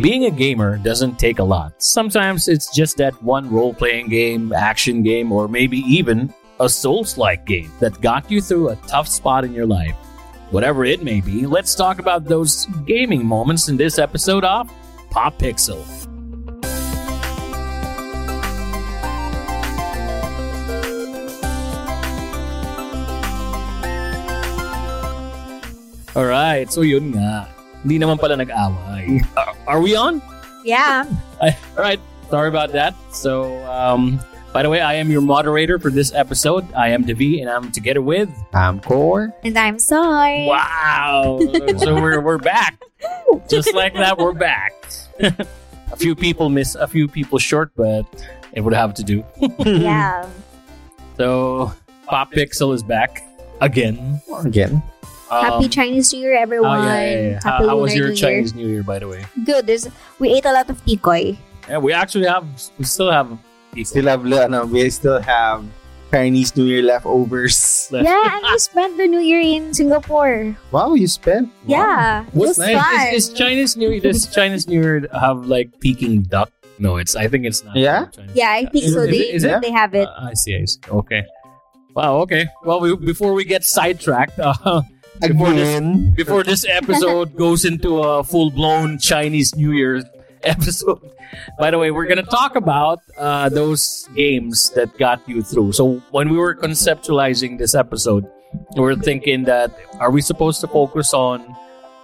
[0.00, 1.82] Being a gamer doesn't take a lot.
[1.82, 7.18] Sometimes it's just that one role playing game, action game, or maybe even a Souls
[7.18, 9.96] like game that got you through a tough spot in your life.
[10.52, 14.70] Whatever it may be, let's talk about those gaming moments in this episode of
[15.10, 15.84] Pop Pixel.
[26.14, 27.57] Alright, so yun nga.
[27.82, 29.22] Hindi naman pala nag-away.
[29.36, 30.22] Are, are we on?
[30.64, 31.06] Yeah.
[31.40, 32.94] Alright, sorry about that.
[33.12, 34.20] So, um,
[34.52, 36.66] by the way, I am your moderator for this episode.
[36.74, 38.28] I am Devi, and I'm together with.
[38.52, 39.32] I'm Core.
[39.44, 40.46] And I'm sorry.
[40.46, 41.38] Wow!
[41.78, 42.80] so we're we're back,
[43.48, 44.18] just like that.
[44.18, 44.72] We're back.
[45.20, 48.04] a few people miss, a few people short, but
[48.52, 49.24] it would have to do.
[49.64, 50.28] Yeah.
[51.16, 51.72] So,
[52.06, 53.22] Pop Pixel is back
[53.60, 54.20] again.
[54.44, 54.82] Again.
[55.30, 56.84] Happy Um, Chinese New Year, oh, everyone.
[56.84, 57.40] yeah, yeah, yeah.
[57.44, 59.24] How, Happy how was your New Chinese New Year, by the way?
[59.44, 59.66] Good.
[59.66, 61.36] There's, we ate a lot of tikoy.
[61.68, 62.46] Yeah, we actually have,
[62.78, 63.28] we still have
[63.74, 65.64] people Still have, ano, we still have
[66.10, 67.88] Chinese New Year leftovers.
[67.92, 70.56] Yeah, and we spent the New Year in Singapore.
[70.72, 71.48] Wow, you spent?
[71.68, 71.76] Wow.
[71.76, 72.22] Yeah.
[72.24, 73.06] It What's was nice fun.
[73.14, 74.00] is, is Chinese New Year.
[74.00, 76.48] Does Chinese New Year have like Peking duck?
[76.78, 77.16] No, it's.
[77.16, 77.76] I think it's not.
[77.76, 78.06] Yeah?
[78.06, 78.30] Chinese.
[78.34, 79.02] yeah, I think Is so.
[79.02, 79.60] it- They, is it?
[79.60, 80.06] they have it.
[80.08, 80.56] Uh, I see.
[80.56, 80.78] I see.
[80.88, 81.24] Okay.
[81.94, 82.16] Wow.
[82.24, 82.46] Okay.
[82.64, 84.80] Well, we, before we get sidetracked, uh,
[85.20, 85.80] before this,
[86.14, 90.02] before this episode goes into a full blown Chinese New Year
[90.42, 91.00] episode.
[91.58, 95.72] By the way, we're gonna talk about uh, those games that got you through.
[95.72, 98.26] So when we were conceptualizing this episode,
[98.76, 101.44] we were thinking that are we supposed to focus on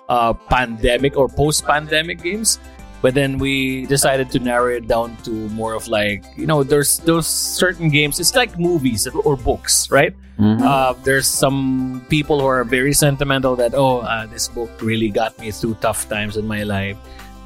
[0.09, 2.59] uh, pandemic or post-pandemic games?
[3.05, 7.05] But then we decided to narrow it down to more of like you know, there's
[7.05, 8.17] those certain games.
[8.17, 10.17] It's like movies or books, right?
[10.41, 10.65] Mhm.
[10.65, 15.37] Uh, there's some people who are very sentimental that oh uh, this book really got
[15.39, 16.97] me through tough times in my life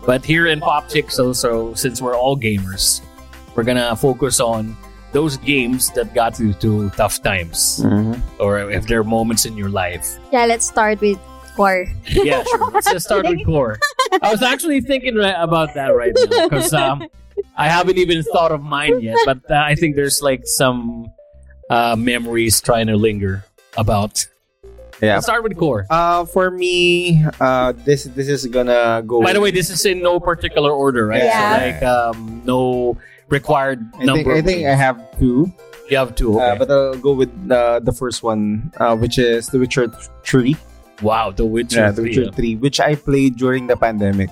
[0.09, 3.05] but here in pop pixel so since we're all gamers
[3.53, 4.72] we're gonna focus on
[5.12, 8.16] those games that got you through tough times Mhm.
[8.41, 11.21] or if there are moments in your life Yeah, let's start with
[11.59, 11.87] Core.
[12.07, 13.79] yeah sure let's just start with core
[14.23, 17.03] i was actually thinking ri- about that right now because um,
[17.57, 21.07] i haven't even thought of mine yet but uh, i think there's like some
[21.71, 23.45] uh, memories trying to linger
[23.77, 24.25] about
[25.03, 25.15] Yeah.
[25.21, 29.23] let's start with core Uh, for me, uh, this this is gonna go.
[29.23, 31.23] By the way, this is in no particular order, right?
[31.23, 31.39] Yeah.
[31.39, 32.97] So like um, no
[33.31, 34.31] required I think, number.
[34.35, 35.53] I think I have two,
[35.87, 36.35] you have two.
[36.41, 36.59] uh, Okay.
[36.59, 39.87] but I'll go with uh, the first one, uh, which is The Witcher
[40.27, 40.59] Three.
[41.03, 41.81] Wow, The Witcher.
[41.81, 42.36] Yeah, The 3, Witcher ah.
[42.36, 44.31] Three, which I played during the pandemic.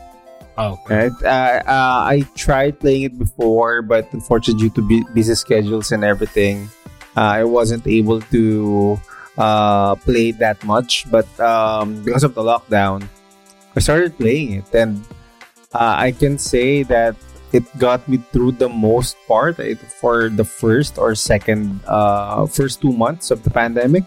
[0.58, 1.08] Oh, okay.
[1.08, 1.22] Right?
[1.22, 6.02] Uh, uh, I tried playing it before, but unfortunately, due to bu- busy schedules and
[6.04, 6.68] everything,
[7.16, 8.98] uh, I wasn't able to
[9.36, 11.04] uh, play that much.
[11.10, 13.04] But um, because of the lockdown,
[13.76, 15.04] I started playing it, and
[15.74, 17.16] uh, I can say that
[17.52, 22.80] it got me through the most part it, for the first or second, uh, first
[22.80, 24.04] two months of the pandemic.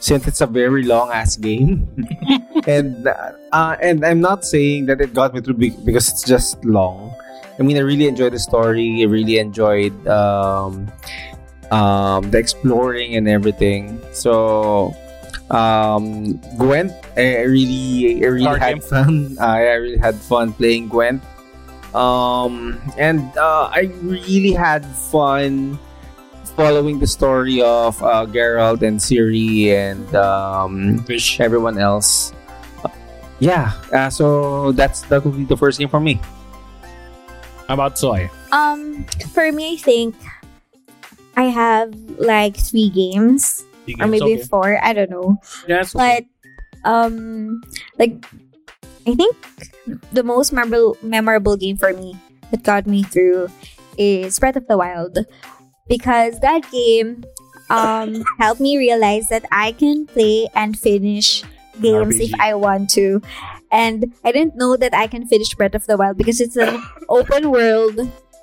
[0.00, 1.82] Since it's a very long ass game,
[2.66, 7.10] and uh, and I'm not saying that it got me through because it's just long.
[7.58, 9.02] I mean, I really enjoyed the story.
[9.02, 10.86] I really enjoyed um,
[11.72, 13.98] um, the exploring and everything.
[14.12, 14.94] So,
[15.50, 18.82] um, Gwent, I really, I really Card had game.
[18.86, 19.36] fun.
[19.40, 21.22] I I really had fun playing Gwent.
[21.94, 25.78] Um, and uh, I really had fun
[26.58, 31.38] following the story of uh, Geralt and Ciri and um, Fish.
[31.38, 32.34] everyone else.
[32.82, 32.90] Uh,
[33.38, 36.18] yeah, uh, so that's that will be the first game for me.
[37.70, 38.26] How about Soy?
[38.50, 40.18] Um, for me, I think
[41.38, 43.62] I have like three games
[44.02, 44.42] or maybe okay.
[44.42, 44.82] four.
[44.82, 45.38] I don't know.
[45.70, 46.26] Yeah, it's okay.
[46.82, 47.62] But um,
[48.02, 48.18] like
[49.06, 49.38] I think
[50.10, 52.18] the most memorable memorable game for me
[52.50, 53.46] that got me through
[53.94, 55.22] is Breath of the Wild
[55.88, 57.24] because that game
[57.70, 61.44] um helped me realize that I can play and finish
[61.80, 63.22] games if I want to.
[63.70, 66.82] And I didn't know that I can finish Breath of the Wild because it's an
[67.08, 68.00] open world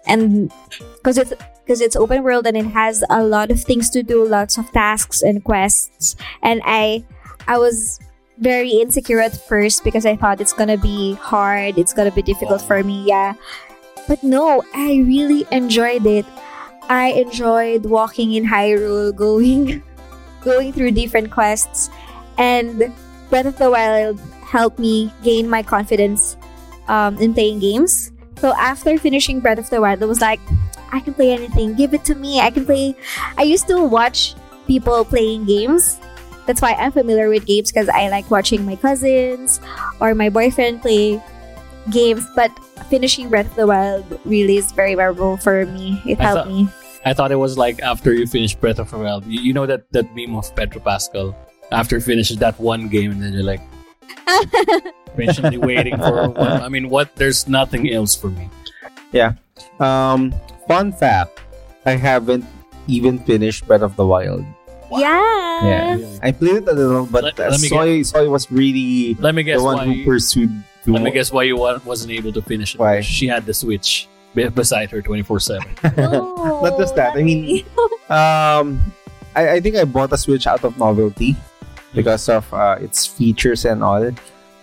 [0.07, 0.51] and
[0.97, 1.33] because it's
[1.65, 4.71] because it's open world and it has a lot of things to do, lots of
[4.71, 6.15] tasks and quests.
[6.43, 7.03] And I
[7.47, 7.99] I was
[8.37, 12.61] very insecure at first because I thought it's gonna be hard, it's gonna be difficult
[12.61, 13.33] for me, yeah.
[14.07, 16.25] But no, I really enjoyed it.
[16.89, 19.83] I enjoyed walking in Hyrule, going
[20.41, 21.89] going through different quests,
[22.37, 22.93] and
[23.29, 26.37] Breath of the Wild helped me gain my confidence
[26.87, 28.11] um, in playing games.
[28.37, 30.39] So after finishing Breath of the Wild, I was like,
[30.91, 31.73] I can play anything.
[31.73, 32.39] Give it to me.
[32.39, 32.95] I can play.
[33.37, 34.35] I used to watch
[34.67, 35.99] people playing games.
[36.45, 39.59] That's why I'm familiar with games because I like watching my cousins
[39.99, 41.21] or my boyfriend play
[41.91, 42.51] games, but
[42.89, 46.01] finishing Breath of the Wild really is very memorable for me.
[46.05, 46.69] It I helped thought- me.
[47.05, 49.25] I thought it was like after you finish Breath of the Wild.
[49.27, 51.37] You, you know that that meme of Pedro Pascal
[51.71, 53.61] after finishes that one game and then you're like
[55.15, 56.61] patiently waiting for one.
[56.61, 57.15] I mean, what?
[57.15, 58.49] There's nothing else for me.
[59.11, 59.33] Yeah.
[59.79, 60.33] Um,
[60.67, 61.41] fun fact:
[61.85, 62.45] I haven't
[62.87, 64.43] even finished Breath of the Wild.
[64.91, 65.65] Yeah.
[65.65, 66.19] Yeah.
[66.23, 69.35] I played it a little, but Let- uh, let me Soy Soy was really Let
[69.35, 69.85] me guess the one why.
[69.93, 70.51] who pursued.
[70.85, 72.79] The let me mo- guess why you wa- wasn't able to finish it.
[72.79, 73.01] Why?
[73.01, 75.69] She had the Switch be- beside her 24 seven.
[75.97, 77.65] No, Not just that, I mean-
[78.09, 78.79] Um,
[79.35, 81.35] I, I think I bought a Switch out of novelty
[81.93, 84.11] because of uh, its features and all.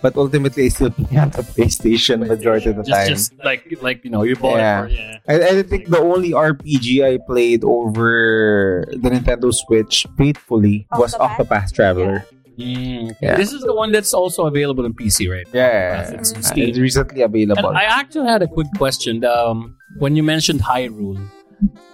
[0.01, 3.07] But ultimately, I still play on the PlayStation majority of the Just, time.
[3.07, 4.83] just like like you know, you bought Yeah.
[4.83, 4.87] it.
[4.87, 5.17] For, yeah.
[5.55, 11.47] I, I think the only RPG I played over the Nintendo Switch faithfully was Octopath?
[11.47, 12.25] Octopath Traveler.
[12.59, 13.35] Mm, Yeah.
[13.35, 15.47] This is the one that's also available on PC, right?
[15.53, 16.69] Yeah, It's on Uh, Steam.
[16.69, 17.73] it's recently And available.
[17.75, 19.25] I actually had a quick question.
[19.25, 21.17] Um, when you mentioned Hyrule,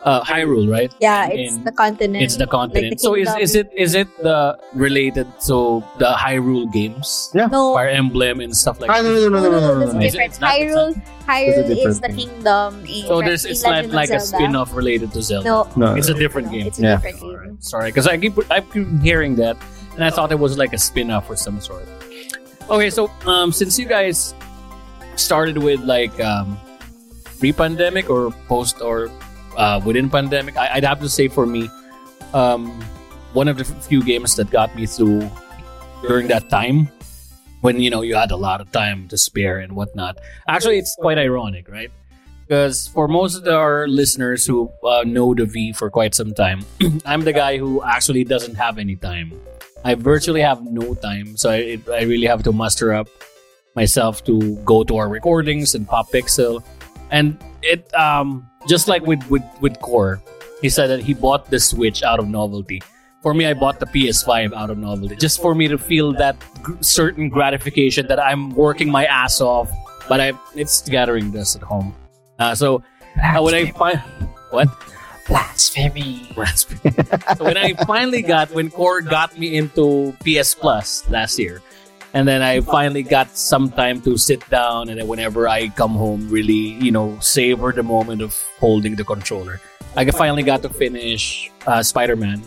[0.03, 0.91] uh, Hyrule, right?
[0.99, 2.23] Yeah, And- it's and the continent.
[2.23, 2.91] it's the continent.
[2.91, 7.47] Like the so is, is it is it the related to the Hyrule games, no,
[7.75, 9.03] Fire Emblem and stuff like Ah, that?
[9.03, 10.05] no, no, no, no, no, no, that's no, no.
[10.05, 10.31] Is it- different.
[10.31, 10.91] it's not- it's Hyrule,
[11.27, 12.69] Hyrule different is the kingdom.
[12.87, 15.47] In, So there's in it's like like a spin-off related to Zelda.
[15.47, 16.65] No, No, It's a different game.
[16.67, 16.95] it's a Yeah.
[16.95, 17.29] different game.
[17.29, 19.55] Alright, Sorry, because I keep I keep hearing that,
[19.99, 21.83] and I thought it was like a spin-off or some sort.
[22.69, 24.33] Okay, so um, since you guys
[25.17, 26.57] started with like um,
[27.37, 29.11] pre-pandemic or post or
[29.57, 31.69] uh, within pandemic, I, I'd have to say for me,
[32.33, 32.79] um,
[33.33, 35.29] one of the few games that got me through
[36.07, 36.87] during that time
[37.59, 40.17] when you know you had a lot of time to spare and whatnot.
[40.47, 41.91] Actually, it's quite ironic, right?
[42.47, 46.63] Because for most of our listeners who uh, know the V for quite some time,
[47.05, 49.33] I'm the guy who actually doesn't have any time.
[49.83, 53.07] I virtually have no time, so I, I really have to muster up
[53.75, 56.63] myself to go to our recordings and pop pixel.
[57.11, 60.21] And it um just like with with with Core,
[60.61, 62.81] he said that he bought the Switch out of novelty.
[63.21, 66.37] For me, I bought the PS5 out of novelty, just for me to feel that
[66.63, 69.69] gr- certain gratification that I'm working my ass off,
[70.07, 71.95] but I it's gathering dust at home.
[72.37, 72.81] Uh, so
[73.21, 73.99] uh, when I find
[74.51, 74.69] what
[75.29, 76.33] blasphemy.
[76.35, 76.93] Raspberry.
[77.37, 81.61] so when I finally got when Core got me into PS Plus last year,
[82.13, 85.93] and then I finally got some time to sit down, and then whenever I come
[85.93, 89.61] home, really you know savor the moment of holding the controller.
[89.95, 92.41] I finally got to finish uh, Spider Man,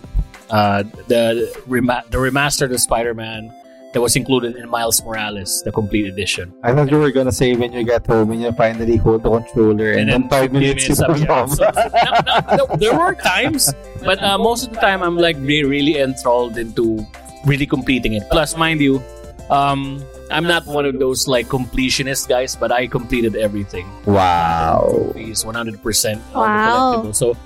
[0.50, 3.54] uh, the rema- the remastered of Spider Man
[3.92, 6.52] that was included in Miles Morales, the complete edition.
[6.62, 9.30] I thought you were gonna say when you get home and you finally hold the
[9.30, 11.46] controller and, then five 15 minutes you up, yeah.
[11.46, 13.72] So, no, no, no, there were times,
[14.04, 17.04] but uh, most of the time I'm like re- really enthralled into
[17.44, 18.22] really completing it.
[18.30, 19.02] Plus, mind you,
[19.50, 23.84] um, I'm not one of those like completionist guys, but I completed everything.
[24.06, 24.88] Wow.
[25.12, 27.02] Trophies, 100% Wow.
[27.02, 27.14] the collectible.
[27.14, 27.36] So,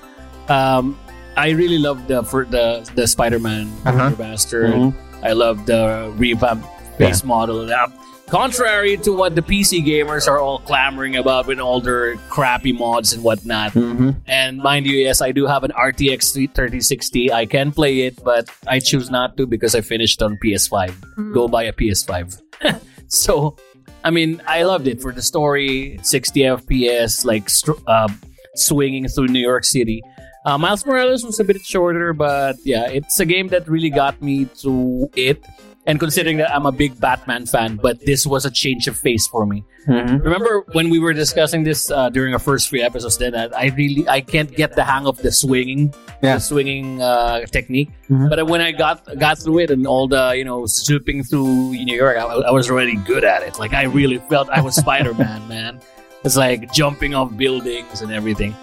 [0.53, 0.97] um,
[1.37, 4.09] I really love the for the the Spider-Man Uh-huh.
[4.17, 4.73] remaster.
[4.73, 4.95] Mhm.
[5.27, 6.65] I love the revamp
[6.99, 7.67] base model.
[7.67, 7.87] Now,
[8.29, 13.13] contrary to what the PC gamers are all clamoring about with all their crappy mods
[13.13, 13.73] and whatnot.
[13.73, 14.15] Mhm.
[14.27, 17.33] And mind you, yes, I do have an RTX 3060.
[17.33, 20.95] I can play it, but I choose not to because I finished on PS5.
[21.19, 21.35] Mm.
[21.35, 22.41] Go buy a PS5.
[23.09, 23.57] so,
[24.05, 27.51] I mean, I loved it for the story, 60 FPS, like
[27.89, 28.09] uh,
[28.55, 30.03] swinging through New York City.
[30.47, 34.23] Uh, Miles Morales was a bit shorter, but yeah, it's a game that really got
[34.23, 35.43] me to it.
[35.89, 39.27] And considering that I'm a big Batman fan, but this was a change of face
[39.29, 39.63] for me.
[39.87, 40.23] Mhm.
[40.23, 43.19] Remember when we were discussing this uh, during our first three episodes?
[43.19, 46.35] Then that I really I can't get the hang of the swinging, Yeah.
[46.37, 47.91] the swinging uh, technique.
[48.11, 48.31] Mhm.
[48.31, 51.95] But when I got got through it and all the you know swooping through New
[51.97, 53.59] York, I, I was already good at it.
[53.59, 55.79] Like I really felt I was Spider Man, man.
[56.25, 58.55] It's like jumping off buildings and everything.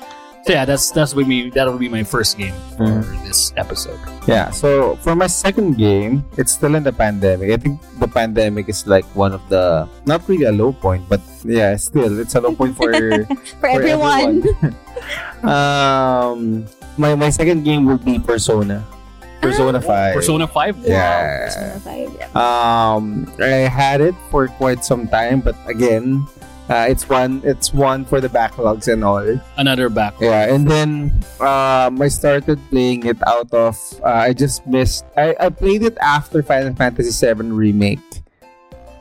[0.43, 3.23] So yeah, that's that's would be that'll be my first game for Mhm.
[3.23, 3.95] this episode.
[4.27, 7.47] Yeah, so for my second game, it's still in the pandemic.
[7.51, 11.23] I think the pandemic is like one of the not really a low point, but
[11.47, 12.91] yeah, still it's a low point for
[13.63, 14.43] For, everyone.
[15.47, 16.67] um,
[16.99, 18.83] my my second game would be Persona.
[19.39, 20.15] Persona Five.
[20.15, 20.75] Persona Five.
[20.83, 21.47] Yeah.
[21.51, 22.31] Persona 5, yeah.
[22.31, 26.23] Um, I had it for quite some time, but again,
[26.69, 29.25] uh, it's one it's one for the backlogs and all.
[29.57, 30.15] Another back.
[30.19, 33.75] Yeah, and then um, I started playing it out of.
[34.03, 35.05] Uh, I just missed.
[35.17, 38.23] I, I played it after Final Fantasy VII remake,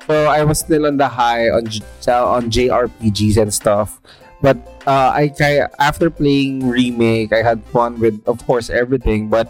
[0.07, 1.71] so I was still on the high on
[2.11, 4.01] on JRPGs and stuff.
[4.43, 5.31] But uh, I
[5.79, 9.29] after playing remake, I had fun with, of course, everything.
[9.29, 9.47] But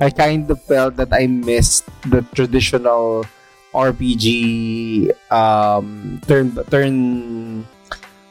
[0.00, 3.24] I kind of felt that I missed the traditional
[3.74, 6.94] RPG um turn turn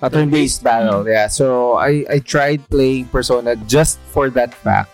[0.04, 1.08] a turn-based battle.
[1.08, 1.32] Yeah.
[1.32, 4.92] So I I tried playing Persona just for that fact.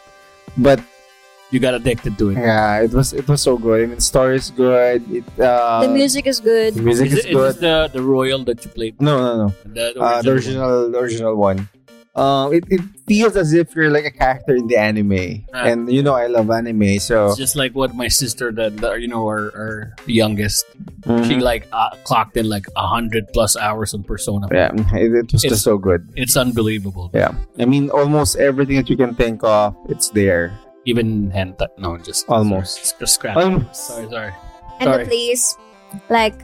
[0.57, 0.79] But
[1.49, 2.37] You got addicted to it.
[2.37, 3.81] yeah, it was it was so good.
[3.81, 5.01] I mean, story is good.
[5.09, 6.77] It uh, the music is good.
[6.77, 7.49] the music Is, is, it, is good.
[7.57, 9.01] this the the royal that you played?
[9.01, 9.47] no, no, no.
[9.65, 11.65] The, Uh, the original, the original one.
[12.19, 15.71] Um, it, it feels as if you're like a character in the anime, Ah.
[15.71, 18.99] and you know I love anime, so It's just like what my sister, the, the
[18.99, 19.73] you know, our, our
[20.05, 20.65] youngest,
[21.07, 21.41] she Mhm.
[21.41, 24.51] like uh, clocked in like a hundred plus hours on Persona.
[24.51, 26.11] yeah, it, it was It's- just so good.
[26.19, 27.09] It's unbelievable.
[27.15, 30.51] Yeah, I mean almost everything that you can think of, it's there.
[30.85, 31.67] Even hentai.
[31.77, 32.79] No, just Almost.
[32.79, 33.37] Just, just scratch.
[33.37, 33.75] Almost.
[33.75, 34.33] Sorry, sorry.
[34.79, 35.03] and Sorry.
[35.03, 35.55] the place,
[36.09, 36.39] like,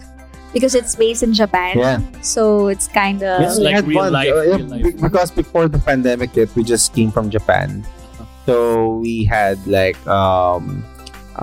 [0.55, 1.99] because it's based in Japan, Yeah.
[2.23, 4.13] so it's kind of It's like had real fun.
[4.15, 4.95] life, Uh, real life.
[5.03, 7.83] Because before the pandemic hit, we just came from Japan.
[8.47, 10.79] So we had like um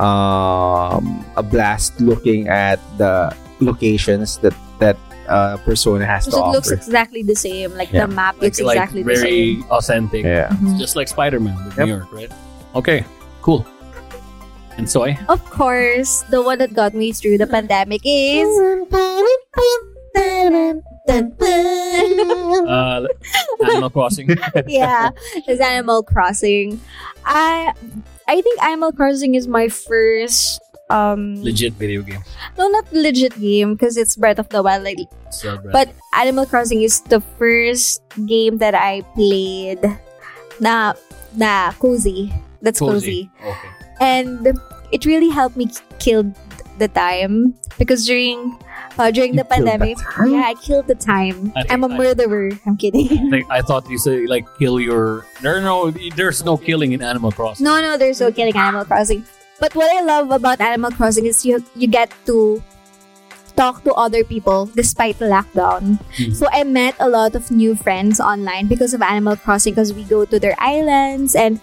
[0.01, 4.97] um a blast looking at the locations that that
[5.29, 7.77] uh, Persona has to it looks exactly the same.
[7.77, 8.07] Like Yeah.
[8.07, 9.23] the map looks like exactly the same.
[9.23, 10.25] very authentic.
[10.25, 10.49] yeah.
[10.59, 10.79] Mhm.
[10.81, 11.87] Just like Spider Man with Yep.
[11.87, 12.33] New York, right?
[12.75, 13.05] Okay,
[13.45, 13.67] cool.
[14.79, 15.19] And soy?
[15.29, 18.49] Of course, the one that got me through the pandemic is.
[22.63, 23.07] Uh,
[23.65, 24.29] Animal Crossing.
[24.67, 25.11] yeah,
[25.49, 26.81] it's Animal Crossing.
[27.25, 27.73] I
[28.29, 30.61] I think Animal Crossing is my first
[30.91, 32.21] um Legit video game.
[32.59, 34.99] no not legit game because it's Breath of the Wild like
[35.31, 39.81] So, but Animal Crossing is the first game that I played
[40.61, 40.93] na
[41.35, 42.31] na cozy
[42.63, 43.71] that's cozy, Okay.
[44.03, 44.59] And
[44.91, 45.71] it really helped me
[46.03, 46.27] kill
[46.83, 48.59] the time because during
[48.99, 51.85] uh, during You the killed the pandemic yeah I killed the time I think I'm
[51.87, 55.25] a I- murderer I'm kidding Like, I thought you said like kill your.
[55.41, 57.65] There no, there's no killing in Animal Crossing.
[57.65, 59.25] No, no, there's no killing Animal Crossing.
[59.63, 62.61] But what I love about Animal Crossing is you you get to
[63.55, 66.01] talk to other people despite the lockdown.
[66.17, 66.33] Mhm.
[66.35, 70.05] So I met a lot of new friends online because of Animal Crossing because we
[70.09, 71.61] go to their islands and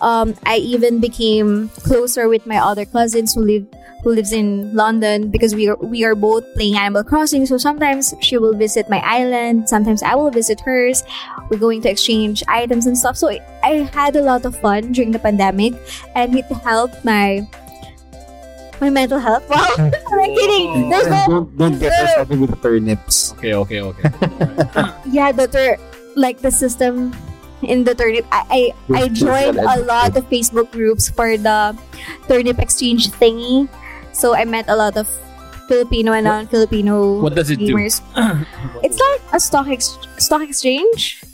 [0.00, 3.66] um, I even became closer with my other cousins who live
[4.04, 7.46] who lives in London because we are we are both playing Animal Crossing.
[7.46, 11.02] So sometimes she will visit my island, sometimes I will visit hers.
[11.48, 13.16] We're going to exchange items and stuff.
[13.16, 15.72] So I, I had a lot of fun during the pandemic,
[16.14, 17.48] and it helped my
[18.80, 19.48] my mental health.
[19.48, 20.90] Wow, I'm not kidding.
[20.90, 23.32] There's no don't don't get us started with the turnips.
[23.40, 24.08] Okay, okay, okay.
[25.08, 25.80] yeah the tur-
[26.14, 27.16] like the system
[27.66, 31.76] in the turnip i i, I joined a lot of facebook groups for the
[32.28, 33.68] turnip exchange thingy.
[34.12, 35.08] So i met a lot of
[35.66, 37.72] filipino and non-filipino What does it do?
[37.74, 37.98] gamers.
[38.84, 41.24] It's like a stock ex- stock exchange.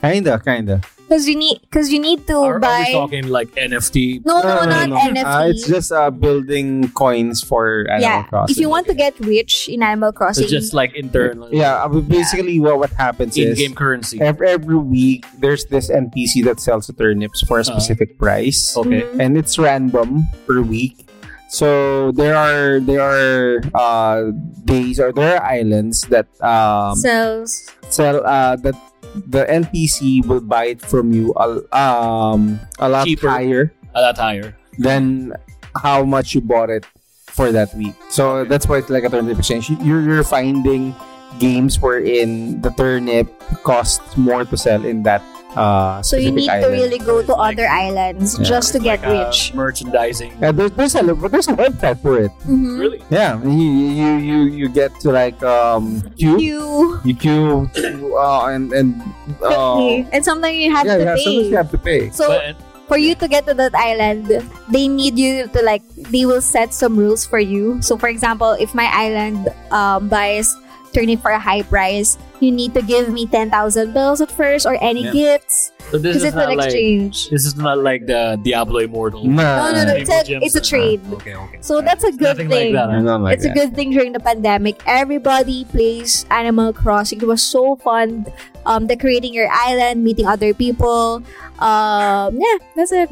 [0.00, 0.80] Kinda, kinda.
[1.04, 4.24] Because you need because you need to Are, are buy we talking like NFT?
[4.24, 8.52] no no, not nft Uh, it's just uh, building coins for Animal yeah Crossing.
[8.52, 11.48] if you want to get rich in animal So crossing just like internal.
[11.52, 14.20] yeah, uh, but basically what what happens is In-game currency.
[14.20, 17.72] every, every week there's this NPC that sells the turnips for a Uh-huh.
[17.76, 19.02] specific price, Okay.
[19.04, 19.20] Mhm.
[19.20, 21.04] and it's random per week.
[21.48, 24.34] So there are there are uh,
[24.66, 28.74] days or there are islands that um, sells sell uh, that
[29.14, 33.28] the NPC will buy it from you a, um, a lot Cheaper.
[33.28, 34.56] higher A lot higher.
[34.78, 35.32] than
[35.80, 36.84] how much you bought it
[37.26, 37.94] for that week.
[38.10, 39.70] So that's why it's like a turnip exchange.
[39.70, 40.94] You- You're, you're finding
[41.38, 43.26] games wherein the turnip
[43.66, 45.22] costs more to sell in that
[45.56, 48.44] uh, so you specific need to really go to Like- other islands Yeah.
[48.44, 50.32] just to get like, uh, rich merchandising.
[50.40, 52.30] Yeah, there's, there's a there's a website for it.
[52.46, 52.78] Mhm.
[52.78, 53.00] Really?
[53.10, 53.50] Yeah, you
[53.94, 56.62] you you, you get to like um queue you
[57.04, 57.70] you queue
[58.18, 58.98] uh, and and
[59.42, 59.78] uh,
[60.12, 61.24] and sometimes you have yeah, to yeah, pay.
[61.24, 62.10] sometimes you have to pay.
[62.10, 64.28] So But, for you to get to that island,
[64.68, 67.80] they need you to like they will set some rules for you.
[67.80, 70.52] So for example, if my island um buys
[70.94, 74.64] turnip for a high price, you need to give me ten thousand bills at first
[74.66, 75.12] or any Yeah.
[75.12, 77.28] gifts so this because is it's an not like exchange.
[77.28, 79.24] this is not like the Diablo Immortal.
[79.26, 79.68] Nah.
[79.70, 81.00] No, no, no, it's a- it's a and- trade.
[81.20, 81.58] Okay, okay.
[81.60, 82.72] So that's a good Nothing thing.
[82.72, 82.88] like that.
[82.94, 84.80] I don't like it's a good thing during the pandemic.
[84.86, 87.20] Everybody plays Animal Crossing.
[87.20, 88.24] It was so fun.
[88.64, 91.20] Um, decorating your island, meeting other people.
[91.60, 93.10] Um, yeah, that's it.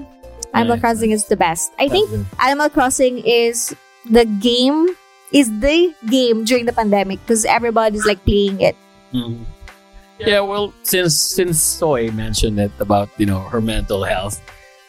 [0.54, 1.72] Animal Nice, Crossing is the best.
[1.78, 3.76] I think That's Animal Crossing is
[4.08, 4.96] the game
[5.32, 8.76] is the game during the pandemic because everybody's like playing it.
[9.12, 9.44] Mhm.
[10.18, 14.38] Yeah, well, since since Soy mentioned it about you know her mental health,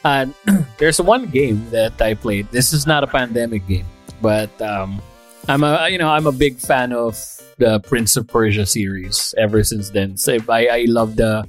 [0.05, 0.33] and
[0.77, 2.51] there's one game that I played.
[2.51, 3.87] This is not a pandemic game,
[4.21, 5.01] but um,
[5.49, 7.17] I'm a you know I'm a big fan of
[7.57, 9.33] the Prince of Persia series.
[9.37, 11.47] Ever since then, so I I love the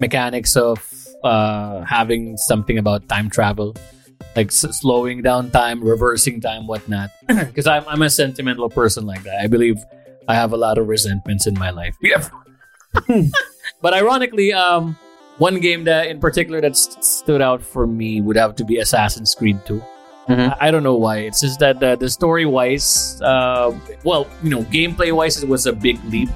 [0.00, 0.82] mechanics of
[1.22, 3.76] uh, having something about time travel.
[4.36, 7.10] Like s- slowing down time, reversing time, whatnot.
[7.28, 9.40] Because I'm I'm a sentimental person like that.
[9.42, 9.76] I believe
[10.28, 11.96] I have a lot of resentments in my life.
[13.82, 14.96] But ironically, um,
[15.38, 18.76] one game that in particular that st- stood out for me would have to be
[18.78, 19.82] Assassin's Creed 2.
[20.28, 20.56] Mhm.
[20.60, 21.18] I, I don't know why.
[21.18, 23.72] It's just that the, the story wise, uh,
[24.04, 26.28] well, you know, gameplay wise, it was a big leap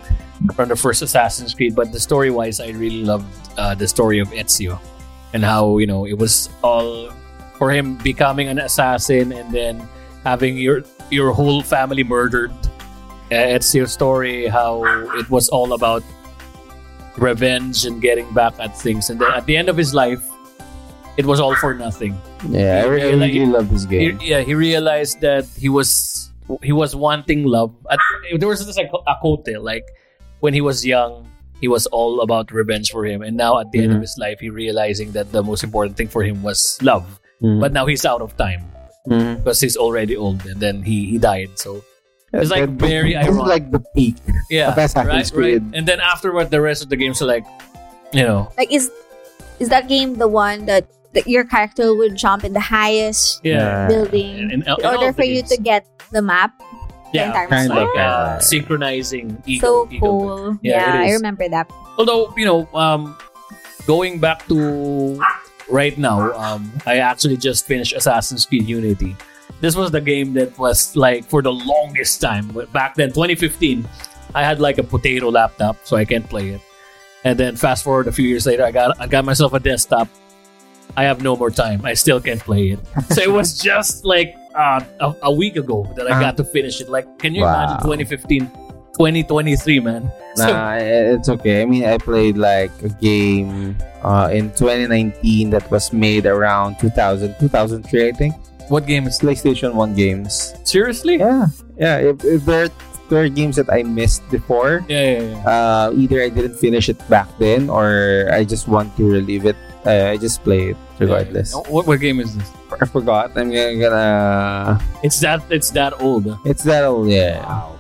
[0.55, 1.75] from the first Assassin's Creed.
[1.77, 3.27] But the story wise, I really loved
[3.59, 4.81] uh, the story of Ezio
[5.35, 7.11] and how you know it was all
[7.59, 9.81] for him becoming an assassin and then
[10.25, 12.53] having your your whole family murdered.
[13.31, 14.85] It's your story, how
[15.19, 16.03] it was all about
[17.17, 20.23] revenge and getting back at things, and then at the end of his life,
[21.17, 22.19] it was all for nothing.
[22.49, 24.19] Yeah, I really, really love this He, game.
[24.23, 26.31] yeah, he realized that he was
[26.63, 27.73] he was wanting love.
[27.91, 27.99] At,
[28.39, 29.87] there was this like a quote there, like
[30.41, 31.27] when he was young,
[31.61, 34.03] he was all about revenge for him, and now at the end of Mhm.
[34.03, 37.21] his life, he realizing that the most important thing for him was love.
[37.43, 37.61] Mhm.
[37.61, 38.65] But now he's out of time
[39.09, 39.43] Mhm.
[39.43, 41.51] because he's already old, and then he he died.
[41.57, 41.83] So
[42.35, 43.47] It's like That- very this is ironic.
[43.47, 44.19] like the peak.
[44.51, 45.63] yeah, Of Assassin's right, right.
[45.71, 47.47] And then afterward, the rest of the games are like,
[48.11, 48.91] you know, Like is
[49.63, 50.83] is that game the one that,
[51.15, 53.87] that your character would jump in the highest yeah.
[53.87, 56.51] building In- in- in, in order the for you to get the map?
[57.15, 59.63] yeah, entire kind of, like uh, uh, synchronizing ego.
[59.63, 60.59] so ego cool.
[60.67, 61.71] Yeah, Yeah, I remember that.
[62.03, 63.15] although you know um
[63.87, 65.23] going back to
[65.69, 69.17] right now um i actually just finished assassin's creed unity.
[69.61, 72.49] This was the game that was like for the longest time.
[72.73, 73.87] Back then 2015
[74.35, 76.61] i had like a potato laptop so i can't play it.
[77.25, 80.09] And then fast forward a few years later i got i got myself a desktop.
[80.97, 81.85] I have no more time.
[81.85, 82.79] I still can't play it.
[83.15, 86.21] So it was just like uh, a, a week ago that i Uh-huh.
[86.21, 86.89] got to finish it.
[86.89, 87.55] Like can you Wow.
[87.55, 88.51] imagine 2015
[88.99, 91.63] 2023 man So- Nah, it's okay.
[91.63, 97.35] I mean, I played like a game uh, in 2019 that was made around 2000,
[97.39, 98.35] 2003, I think.
[98.73, 100.55] what game is PlayStation 1 games.
[100.65, 101.47] seriously Yeah.
[101.79, 101.99] Yeah.
[102.01, 102.67] If, if there,
[103.13, 105.47] there are games that I missed before, Yeah, yeah, yeah.
[105.47, 109.57] uh, either I didn't finish it back then or I just want to relive it.
[109.85, 111.53] Uh, I just play it regardless.
[111.55, 111.61] Yeah.
[111.71, 112.49] What, what game is this?
[112.81, 113.37] I forgot.
[113.37, 114.81] I'm gonna, gonna.
[115.05, 116.27] It's that it's that old.
[116.49, 117.45] It's that old, yeah.
[117.45, 117.74] Wow.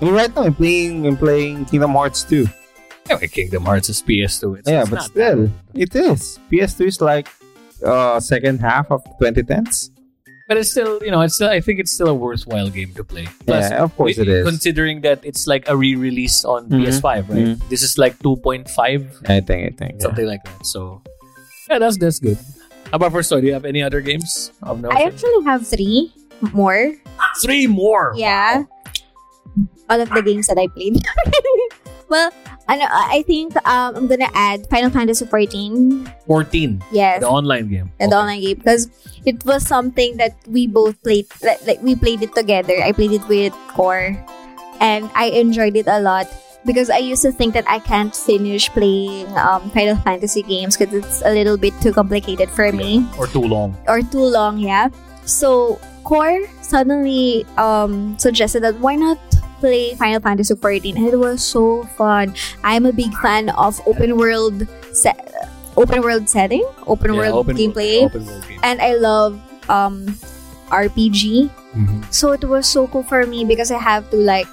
[0.00, 0.06] Okay.
[0.06, 1.06] I mean, right now I'm playing.
[1.06, 2.46] I'm playing Kingdom Hearts 2.
[3.10, 4.58] Anyway, Kingdom Hearts is PS2.
[4.58, 5.50] It's, yeah, it's but still, old.
[5.74, 6.38] it is.
[6.50, 7.28] PS2 is like
[7.84, 9.90] uh second half of 2010s.
[10.48, 13.04] But it's still, you know, it's still, I think it's still a worthwhile game to
[13.04, 13.28] play.
[13.46, 14.42] Yeah, of course it is.
[14.44, 16.82] Considering that it's like a re-release on Mhm.
[16.82, 17.46] PS5, right?
[17.54, 17.68] Mhm.
[17.70, 18.66] This is like 2.5,
[19.30, 19.62] I think.
[19.62, 19.92] I think.
[19.98, 20.02] yeah.
[20.02, 20.66] something like that.
[20.66, 21.02] So,
[21.70, 22.38] yeah, that's that's good.
[22.90, 23.42] How about for Story?
[23.42, 24.50] Do you have any other games?
[24.66, 24.90] Of note?
[24.92, 26.10] I actually have three
[26.50, 26.98] more.
[27.42, 28.10] Three more.
[28.18, 28.64] Yeah.
[29.88, 31.02] All of the games that I played.
[32.08, 32.30] well,
[32.68, 36.06] ano, I think um, I'm gonna add Final Fantasy 14.
[36.26, 36.82] 14.
[36.92, 37.20] Yes.
[37.20, 37.90] The online game.
[37.98, 38.20] and Okay.
[38.20, 38.86] online game because
[39.26, 43.12] it was something that we both played like, like we played it together i played
[43.12, 44.16] it with core
[44.80, 46.24] and i enjoyed it a lot
[46.64, 50.94] because i used to think that i can't finish playing um, final fantasy games because
[50.94, 53.76] it's a little bit too complicated for me Or too long.
[53.86, 54.88] or too long yeah
[55.28, 59.18] so core suddenly um, suggested that why not
[59.60, 62.32] play final fantasy 14 and it was so fun
[62.64, 65.16] i'm a big fan of open world se-
[65.76, 69.38] open world setting open Yeah, world open gameplay Open world and I love
[69.70, 70.06] um
[70.70, 71.50] RPG.
[71.74, 72.06] Mhm.
[72.14, 74.46] So it was so cool for me because I have to like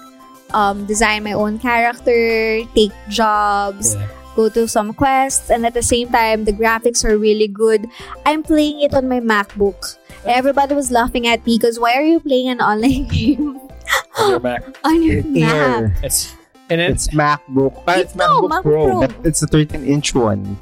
[0.53, 4.07] um design my own character, take jobs, Yeah.
[4.35, 7.85] go to some quests, and at the same time the graphics are really good.
[8.25, 9.97] I'm playing it on my MacBook.
[10.25, 13.61] Everybody was laughing at me because why are you playing an online game
[14.19, 14.63] On your Mac.
[14.83, 15.53] on your Mac?
[15.53, 15.95] Air.
[16.03, 16.33] It's
[16.69, 17.81] and it, It's MacBook.
[17.87, 18.85] Ah, it's No, MacBook MacBook Pro.
[18.89, 18.99] Pro.
[19.07, 20.57] But it's a 13 inch one.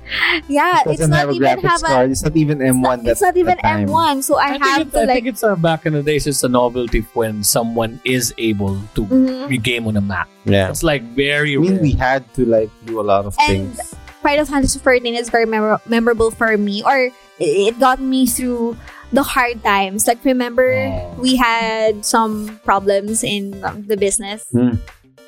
[0.48, 1.86] Yeah, It it's doesn't not have a even graphics have a.
[1.88, 2.12] card.
[2.12, 3.08] It's not even M1.
[3.08, 3.88] It's that- not even that time.
[3.90, 5.14] M1, so I, I, think, have it, to I like.
[5.16, 6.28] think it's uh, back in the days.
[6.28, 9.50] It's a novelty when someone is able to Mhm.
[9.50, 10.28] be game on a Mac.
[10.46, 10.70] Yeah.
[10.70, 11.82] It's like very I mean, rare.
[11.82, 13.96] we had to like do a lot of And things.
[14.22, 17.10] Final Fantasy 14 is very memor- memorable for me, or
[17.40, 18.78] it got me through
[19.15, 20.06] the hard times.
[20.08, 21.15] Like, remember, Oh.
[21.17, 24.78] we had some problems in um, the business, Hmm.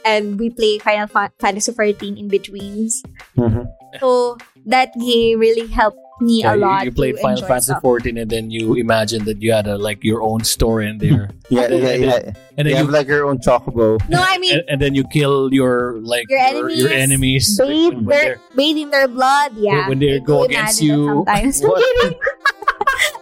[0.05, 3.01] and we play Final Fa- Fantasy 14 in betweens.
[3.39, 3.65] Mhm.
[3.99, 6.83] So, that game really helped me Yeah, a lot.
[6.83, 7.81] You, played Final Fantasy stuff.
[7.81, 11.29] 14 and then you imagined that you had a, like your own story in there.
[11.49, 12.19] Yeah, yeah, yeah.
[12.59, 13.95] And then You then have you, like your own chocobo.
[14.11, 17.55] No, I mean, and, and then you kill your like Your your enemies.
[17.55, 19.55] like, bathe when their, they're- bathe in their blood.
[19.55, 19.87] Yeah.
[19.87, 22.19] when they go do against imagine that you, Sometimes.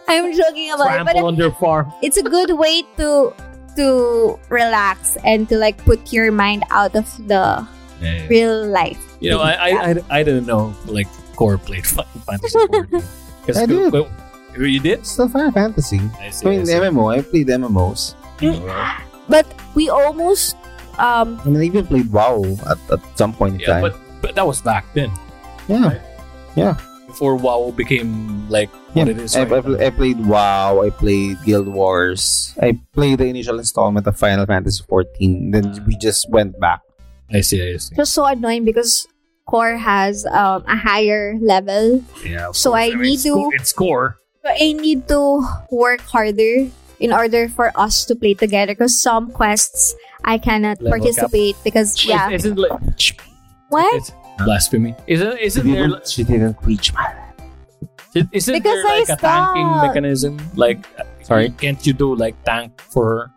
[0.06, 0.14] what?
[0.14, 1.92] I'm joking about it, but trample on their farm.
[2.02, 3.34] it's a good way to
[3.76, 7.66] to relax and to like put your mind out of the
[8.30, 8.98] real life.
[9.20, 13.02] You know, I, I, I, I didn't know like Core played Final Fantasy 14.
[13.40, 13.92] Because I did.
[14.56, 15.04] You did?
[15.06, 16.00] Still Final Fantasy.
[16.20, 16.48] I I see.
[16.48, 16.72] mean, I see.
[16.80, 17.12] MMO.
[17.12, 18.14] I played MMOs.
[19.28, 20.56] But we almost
[20.98, 23.82] um I mean, I even played WoW at, at some point in Yeah, time.
[23.82, 25.12] but but that was back then.
[25.68, 26.00] Yeah.
[26.56, 26.76] Yeah.
[27.06, 30.82] Before WoW became like what Yeah, it is I, right I, pl- I played WoW.
[30.82, 32.54] I played Guild Wars.
[32.60, 35.50] I played the initial installment of Final Fantasy 14.
[35.50, 36.80] Then we just went back.
[37.32, 37.94] I see, I see.
[37.96, 39.06] just so annoying because
[39.46, 42.02] core has um, a higher level.
[42.24, 42.50] Yeah.
[42.52, 42.80] So course.
[42.82, 44.18] I mean, need it's to- co- It's core.
[44.44, 49.30] So I need to work harder in order for us to play together because some
[49.32, 51.14] quests I cannot Level cap.
[51.28, 52.30] participate because yeah.
[52.30, 52.70] Isn't like
[53.70, 53.90] what?
[53.96, 54.12] it's
[54.44, 54.94] blasphemy?
[55.06, 57.12] Isn't She isn't there didn't, she didn't reach my
[58.32, 60.38] isn't Because there I like a tanking mechanism?
[60.56, 60.86] Like
[61.22, 61.50] Sorry?
[61.50, 63.30] can't you do like tank for her?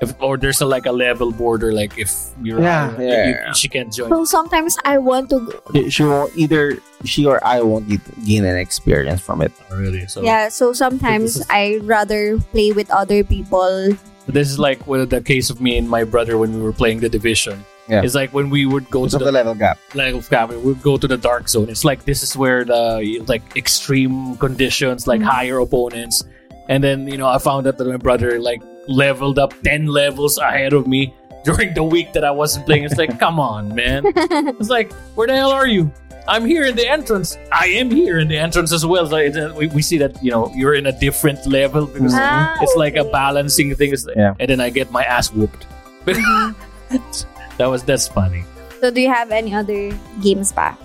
[0.00, 3.34] If, or there's a like a level border like if you're Yeah, you- yeah, you-
[3.34, 3.52] yeah.
[3.52, 4.08] she can't join.
[4.10, 8.44] So sometimes I want to She- She won't either she or I won't get, gain
[8.46, 9.50] an experience from it.
[9.70, 10.06] Oh, really.
[10.06, 13.90] So yeah, so sometimes I rather play with other people.
[14.28, 17.00] this is like with the case of me and my brother when we were playing
[17.00, 17.64] the division.
[17.88, 18.02] Yeah.
[18.04, 19.78] It's like when we would go Because to of the the level gap.
[19.94, 20.50] level gap.
[20.50, 21.68] we would go to the dark zone.
[21.70, 25.24] It's like this is where the like extreme conditions, like Mhm.
[25.24, 26.24] higher opponents,
[26.68, 30.36] and then you know I found out that my brother like leveled up ten levels
[30.38, 32.84] ahead of me during the week that I wasn't playing.
[32.84, 34.04] It's like, come on, man.
[34.60, 35.90] It's like, where the hell are you?
[36.28, 37.38] I'm here in the entrance.
[37.50, 39.06] I am here in the entrance as well.
[39.08, 42.12] So it's, uh, we, we see that you know you're in a different level because
[42.14, 43.92] Ah, it's like a balancing thing.
[43.92, 44.34] Like- Yeah.
[44.38, 45.64] And then I get my ass whooped.
[47.58, 48.44] that was that's funny.
[48.80, 49.90] So do you have any other
[50.22, 50.78] games pa?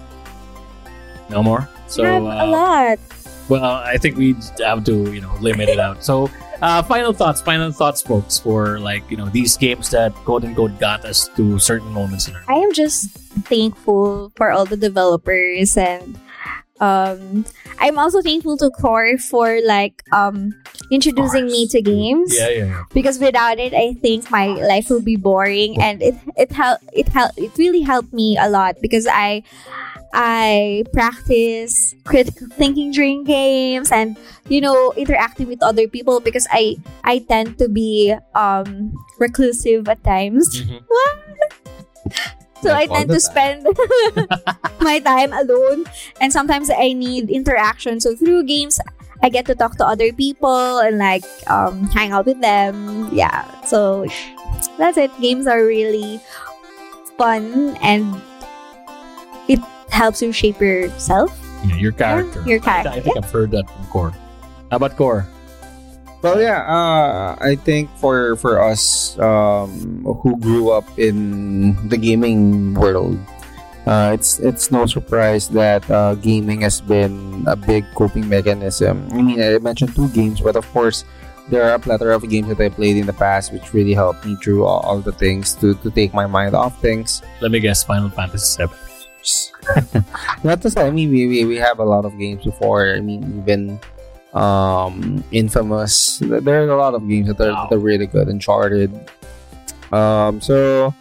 [1.29, 1.69] No more.
[1.87, 2.99] So have a uh, lot.
[3.49, 6.03] Well, I think we have to, you know, limit it out.
[6.03, 6.29] So,
[6.61, 10.79] uh, final thoughts, final thoughts, folks, for like, you know, these games that quote unquote
[10.79, 13.11] got us to certain moments in our I am just
[13.45, 16.17] thankful for all the developers and
[16.79, 17.45] um
[17.79, 20.53] I'm also thankful to Core for like um
[20.91, 22.83] introducing me to games Yeah, yeah, yeah.
[22.93, 27.07] because without it I think my life will be boring and it it help it
[27.09, 29.43] help it really helped me a lot because I
[30.13, 34.17] I practice critical thinking during games and
[34.49, 40.03] you know interacting with other people because I I tend to be um reclusive at
[40.03, 40.81] times Mhm.
[42.63, 43.67] So I Like all tend to spend
[44.81, 45.85] my time alone.
[46.21, 47.99] And sometimes I need interaction.
[47.99, 48.79] So through games,
[49.21, 53.09] I get to talk to other people and like um, hang out with them.
[53.11, 53.43] Yeah.
[53.63, 54.07] So
[54.77, 55.11] that's it.
[55.19, 56.19] Games are really
[57.17, 58.19] fun and
[59.47, 59.59] it
[59.91, 61.31] helps you shape yourself.
[61.63, 62.43] Yeah, your character.
[62.45, 62.89] your character.
[62.89, 64.11] I think I've heard that from Core.
[64.71, 65.27] How about Core?
[66.23, 72.71] Well, yeah, uh, I think for for us um, who grew up in the gaming
[72.79, 73.19] world,
[73.83, 79.03] uh, it's it's no surprise that uh, gaming has been a big coping mechanism.
[79.11, 81.03] I mean, I mentioned two games, but of course,
[81.51, 84.23] there are a plethora of games that I played in the past, which really helped
[84.23, 87.19] me through all, all the things to to take my mind off things.
[87.43, 88.71] Let me guess, Final Fantasy VII.
[90.47, 92.95] Not to say, I mean, we, we, we have a lot of games before.
[92.95, 93.79] I mean, even
[94.33, 96.19] um, Infamous.
[96.19, 97.67] There are a lot of games that are, Wow.
[97.69, 98.27] that are really good.
[98.27, 98.91] Uncharted.
[99.91, 100.93] Um, so,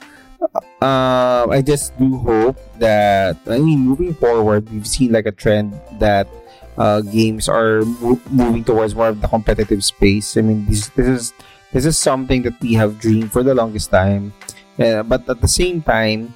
[0.83, 5.73] uh, I just do hope that, I mean, moving forward, we've seen like a trend
[5.99, 6.29] that
[6.77, 10.37] uh, games are mo- moving towards more of the competitive space.
[10.37, 11.33] I mean, this, this is
[11.73, 14.33] this is something that we have dreamed for the longest time.
[14.79, 16.35] Uh, but at the same time,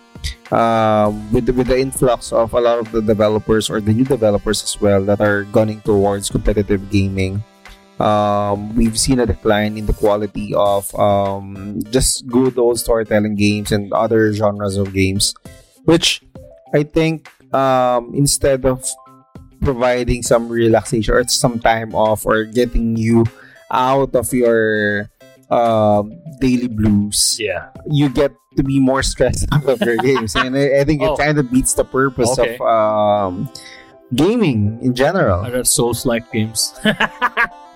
[0.50, 4.05] um, with the, with the influx of a lot of the developers or the new
[4.05, 7.42] developers as well that are gunning towards competitive gaming,
[7.98, 13.72] um, we've seen a decline in the quality of um, just good old storytelling games
[13.72, 15.35] and other genres of games,
[15.85, 16.22] which
[16.74, 18.85] I think um, instead of
[19.62, 23.24] providing some relaxation or some time off or getting you
[23.70, 25.11] out of your
[25.50, 27.68] um, daily blues, Yeah.
[27.90, 31.14] you get to be more stressed out of your games, and I, I think Oh.
[31.14, 32.56] it kind of beats the purpose Okay.
[32.56, 33.48] of um,
[34.14, 35.44] gaming in general.
[35.44, 36.74] Are there Souls-like games?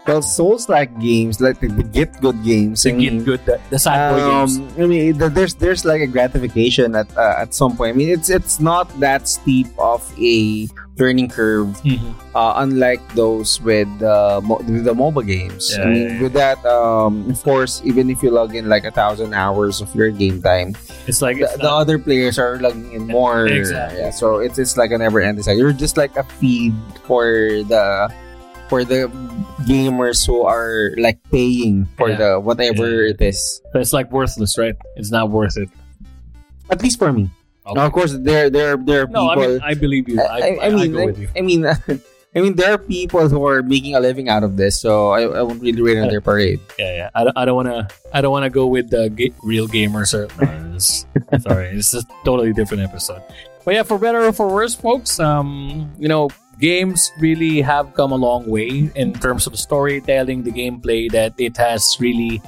[0.09, 3.79] Well, Souls-like games, like the, the get good games, to I get good, the, the
[3.79, 4.79] sad boy um, games.
[4.79, 7.95] I mean, th- there's there's like a gratification at uh, at some point.
[7.95, 10.67] I mean, it's it's not that steep of a
[10.99, 12.13] learning curve, Mhm.
[12.35, 15.73] uh, unlike those with uh, mo- with the mobile games.
[15.73, 18.85] Yeah, I mean, yeah, with that, um, of course, even if you log in like
[18.85, 20.77] a thousand hours of your game time,
[21.09, 23.47] It's like the, it's the not- other players are logging in more.
[23.49, 23.99] Exactly.
[24.01, 25.59] Yeah, so it's it's like a never ending cycle.
[25.59, 26.75] You're just like a feed
[27.09, 27.25] for
[27.65, 28.13] the
[28.69, 29.11] for the
[29.67, 32.17] gamers who are like paying for Yeah.
[32.17, 33.61] the whatever it is.
[33.75, 34.77] it's like worthless, right?
[34.95, 35.67] It's not worth it.
[36.71, 37.31] At least for me.
[37.67, 37.75] Okay.
[37.75, 39.49] Now, of course, there there there are No, I people.
[39.53, 40.21] mean I believe you.
[40.21, 41.29] I, I, I, I mean, go with you.
[41.37, 41.67] I, mean,
[42.35, 45.23] I mean, there are people who are making a living out of this, so I,
[45.23, 46.61] I won't really rain on their parade.
[46.79, 47.11] Yeah, yeah.
[47.15, 50.15] I don't, I don't wanna, I don't wanna go with the ga- real gamers.
[50.15, 51.05] Or no, it's,
[51.45, 53.23] sorry, it's a totally different episode.
[53.65, 58.11] But yeah, for better or for worse, folks, um, you know, games really have come
[58.13, 61.11] a long way in terms of storytelling, the gameplay.
[61.13, 62.41] That it has really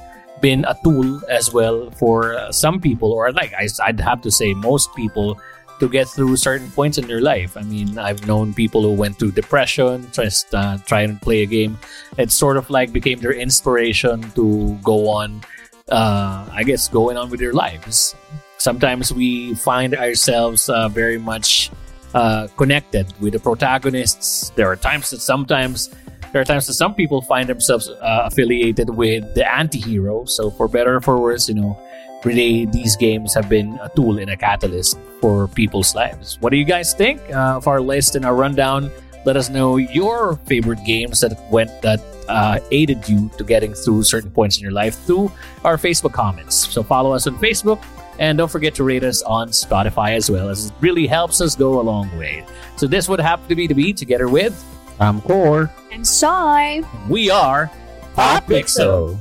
[0.43, 4.29] been a tool as well for uh, some people, or like I, I'd have to
[4.29, 5.39] say, most people
[5.79, 7.55] to get through certain points in their life.
[7.55, 11.47] I mean, I've known people who went through depression, just uh, try and play a
[11.47, 11.79] game.
[12.19, 15.41] It sort of like became their inspiration to go on,
[15.89, 18.13] uh, I guess, going on with their lives.
[18.59, 21.71] Sometimes we find ourselves uh, very much
[22.13, 24.51] uh, connected with the protagonists.
[24.59, 25.89] There are times that sometimes
[26.33, 30.25] there are times that some people find themselves uh, affiliated with the anti-hero.
[30.25, 31.79] So for better or for worse, you know,
[32.25, 36.41] really these games have been a tool and a catalyst for people's lives.
[36.41, 38.89] What do you guys think uh, of our list and our rundown?
[39.25, 44.01] Let us know your favorite games that went that uh, aided you to getting through
[44.03, 45.31] certain points in your life through
[45.63, 46.67] our Facebook comments.
[46.67, 47.81] So follow us on Facebook
[48.17, 51.55] and don't forget to rate us on Spotify as well, as it really helps us
[51.55, 52.43] go a long way.
[52.75, 54.53] So this would have to be to be together with
[54.99, 55.71] I'm Core.
[55.91, 56.81] And Soy.
[57.09, 57.71] we are
[58.15, 59.19] Pop Pixel.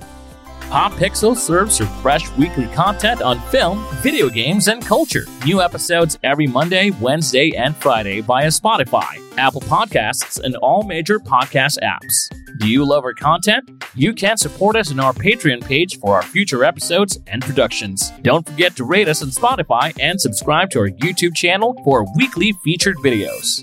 [0.69, 5.27] Pop Pixel serves your fresh weekly content on film, video games, and culture.
[5.45, 11.79] New episodes every Monday, Wednesday, and Friday via Spotify, Apple Podcasts, and all major podcast
[11.83, 12.29] apps.
[12.59, 13.85] Do you love our content?
[13.95, 18.11] You can support us on our Patreon page for our future episodes and productions.
[18.23, 22.53] Don't forget to rate us on Spotify and subscribe to our YouTube channel for weekly
[22.65, 23.63] featured videos.